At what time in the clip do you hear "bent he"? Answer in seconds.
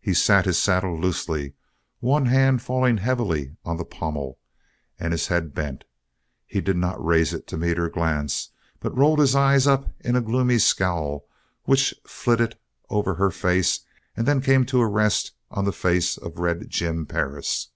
5.54-6.60